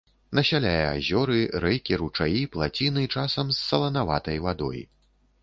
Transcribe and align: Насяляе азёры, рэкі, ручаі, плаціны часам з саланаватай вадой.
Насяляе 0.37 0.85
азёры, 0.93 1.37
рэкі, 1.65 1.99
ручаі, 2.03 2.41
плаціны 2.57 3.05
часам 3.15 3.53
з 3.53 3.61
саланаватай 3.69 4.43
вадой. 4.49 4.85